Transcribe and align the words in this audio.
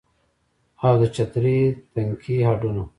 او 0.85 0.93
د 1.01 1.03
چترۍ 1.15 1.59
تنکي 1.93 2.35
هډونه 2.47 2.83